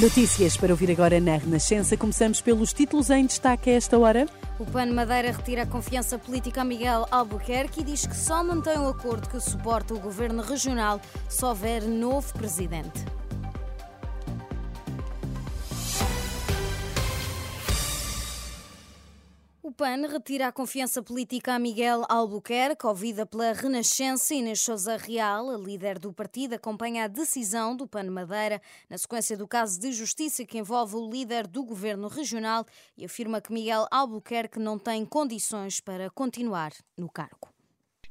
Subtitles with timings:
[0.00, 1.98] Notícias para ouvir agora na Renascença.
[1.98, 4.26] Começamos pelos títulos em destaque a esta hora.
[4.58, 8.78] O PAN Madeira retira a confiança política a Miguel Albuquerque e diz que só mantém
[8.78, 13.04] o acordo que suporta o governo regional se houver novo presidente.
[19.72, 24.34] PAN retira a confiança política a Miguel Albuquerque, ouvida pela Renascença.
[24.34, 29.36] Inês Souza Real, a líder do partido, acompanha a decisão do PAN Madeira na sequência
[29.36, 33.86] do caso de justiça que envolve o líder do governo regional e afirma que Miguel
[33.90, 37.51] Albuquerque não tem condições para continuar no cargo.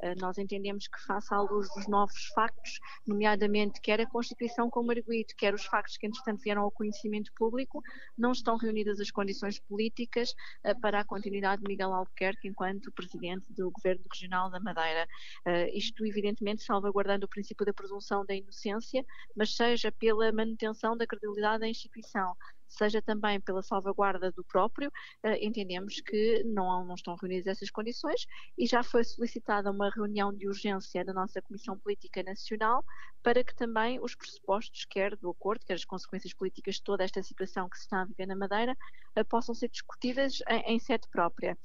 [0.00, 4.90] Eh, nós entendemos que, face à luz dos novos factos, nomeadamente quer a Constituição como
[4.90, 7.82] arguído, quer os factos que, entretanto, vieram ao conhecimento público,
[8.16, 13.52] não estão reunidas as condições políticas eh, para a continuidade de Miguel Albuquerque enquanto Presidente
[13.52, 15.06] do Governo Regional da Madeira.
[15.46, 21.06] Eh, isto, evidentemente, salvaguardando o princípio da presunção da inocência, mas seja pela manutenção da
[21.06, 22.34] credibilidade da instituição
[22.68, 24.90] seja também pela salvaguarda do próprio,
[25.22, 28.26] eh, entendemos que não, não estão reunidas essas condições
[28.58, 32.84] e já foi solicitada uma reunião de urgência da nossa Comissão Política Nacional
[33.22, 37.22] para que também os pressupostos, quer do acordo, quer as consequências políticas de toda esta
[37.22, 38.76] situação que se está a viver na Madeira,
[39.14, 41.56] eh, possam ser discutidas em, em sede própria.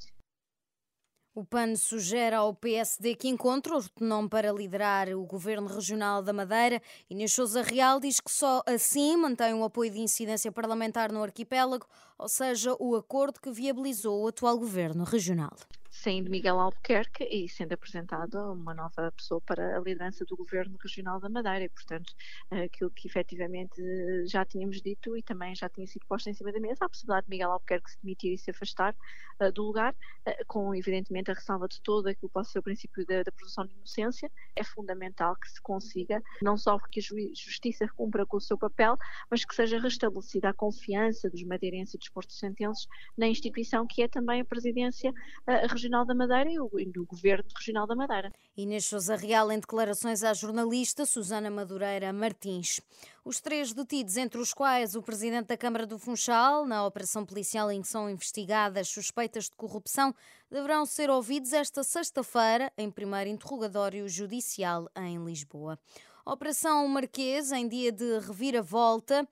[1.33, 6.33] O PAN sugere ao PSD que encontre outro nome para liderar o governo regional da
[6.33, 6.81] Madeira.
[7.09, 11.87] Inês Souza Real diz que só assim mantém o apoio de incidência parlamentar no arquipélago,
[12.17, 15.55] ou seja, o acordo que viabilizou o atual governo regional
[15.91, 21.19] saindo Miguel Albuquerque e sendo apresentada uma nova pessoa para a liderança do Governo Regional
[21.19, 21.65] da Madeira.
[21.65, 22.13] E, portanto,
[22.49, 23.81] aquilo que efetivamente
[24.25, 27.25] já tínhamos dito e também já tinha sido posto em cima da mesa, a possibilidade
[27.25, 28.95] de Miguel Albuquerque se demitir e se afastar
[29.41, 32.63] uh, do lugar, uh, com evidentemente a ressalva de todo aquilo que possa ser o
[32.63, 33.31] princípio da, da
[33.65, 38.41] de inocência, é fundamental que se consiga, não só que a justiça cumpra com o
[38.41, 38.97] seu papel,
[39.29, 42.87] mas que seja restabelecida a confiança dos madeirenses e dos porto-sentenses
[43.17, 47.49] na instituição que é também a presidência uh, regional da Madeira e, o, do Governo
[47.57, 48.31] Regional da Madeira.
[48.55, 52.79] Inês Sousa Real, em declarações à jornalista Susana Madureira Martins.
[53.25, 57.71] Os três detidos, entre os quais o presidente da Câmara do Funchal, na operação policial
[57.71, 60.13] em que são investigadas suspeitas de corrupção,
[60.51, 65.79] deverão ser ouvidos esta sexta-feira em primeiro interrogatório judicial em Lisboa.
[66.23, 69.27] Operação Marquês, em dia de reviravolta.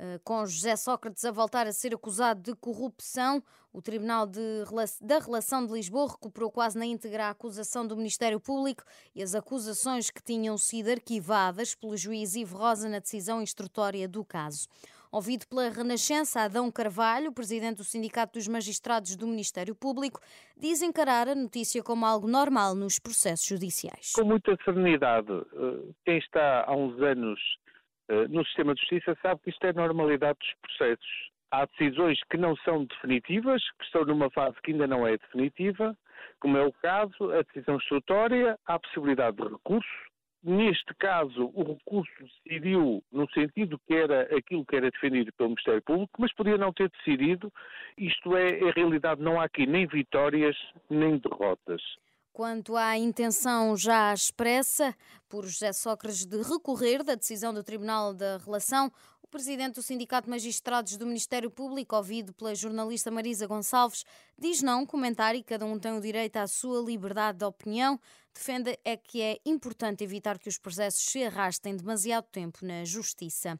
[0.00, 3.42] Eh, com José Sócrates a voltar a ser acusado de corrupção,
[3.72, 4.40] o Tribunal de,
[5.00, 9.34] da Relação de Lisboa recuperou quase na íntegra a acusação do Ministério Público e as
[9.34, 14.68] acusações que tinham sido arquivadas pelo juiz Ivo Rosa na decisão instrutória do caso.
[15.10, 20.20] Ouvido pela Renascença, Adão Carvalho, presidente do Sindicato dos Magistrados do Ministério Público,
[20.56, 24.12] diz encarar a notícia como algo normal nos processos judiciais.
[24.14, 25.32] Com muita serenidade.
[25.32, 27.40] Eh, quem está há uns anos
[28.28, 31.30] no sistema de justiça sabe que isto é normalidade dos processos.
[31.50, 35.96] Há decisões que não são definitivas, que estão numa fase que ainda não é definitiva,
[36.40, 40.08] como é o caso, a decisão instrutória, há possibilidade de recurso.
[40.42, 42.12] Neste caso, o recurso
[42.44, 46.72] decidiu no sentido que era aquilo que era defendido pelo Ministério Público, mas podia não
[46.72, 47.52] ter decidido.
[47.96, 50.56] Isto é, em realidade, não há aqui nem vitórias
[50.88, 51.82] nem derrotas.
[52.38, 54.94] Quanto à intenção já expressa
[55.28, 60.26] por José Sócrates de recorrer da decisão do Tribunal da Relação, o presidente do Sindicato
[60.26, 64.04] de Magistrados do Ministério Público, ouvido pela jornalista Marisa Gonçalves,
[64.38, 67.98] diz não comentar e cada um tem o direito à sua liberdade de opinião.
[68.32, 73.58] Defende é que é importante evitar que os processos se arrastem demasiado tempo na Justiça.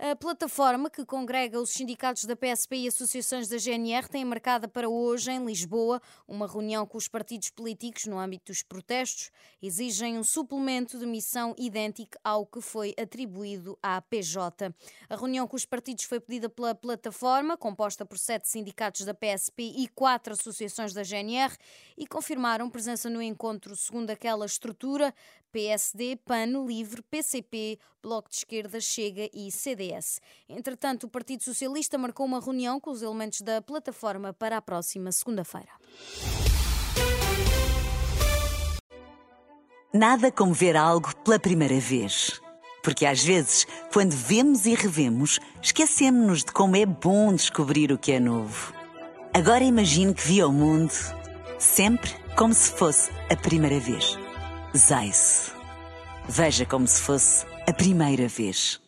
[0.00, 4.88] A plataforma que congrega os sindicatos da PSP e associações da GNR tem marcada para
[4.88, 9.32] hoje, em Lisboa, uma reunião com os partidos políticos no âmbito dos protestos.
[9.60, 14.72] Exigem um suplemento de missão idêntico ao que foi atribuído à PJ.
[15.10, 19.64] A reunião com os partidos foi pedida pela plataforma, composta por sete sindicatos da PSP
[19.78, 21.56] e quatro associações da GNR,
[21.96, 25.12] e confirmaram presença no encontro segundo aquela estrutura
[25.50, 29.50] PSD, PAN, LIVRE, PCP, Bloco de Esquerda, Chega e
[29.88, 30.20] CDS.
[30.48, 35.10] Entretanto, o Partido Socialista marcou uma reunião com os elementos da plataforma para a próxima
[35.10, 35.68] segunda-feira.
[39.92, 42.40] Nada como ver algo pela primeira vez.
[42.82, 48.12] Porque às vezes, quando vemos e revemos, esquecemos-nos de como é bom descobrir o que
[48.12, 48.72] é novo.
[49.34, 50.92] Agora imagine que viu o mundo
[51.58, 54.16] sempre como se fosse a primeira vez.
[54.76, 55.52] Zais.
[56.28, 58.80] Veja como se fosse a primeira vez.